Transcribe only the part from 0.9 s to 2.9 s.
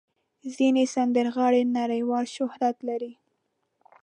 سندرغاړي نړیوال شهرت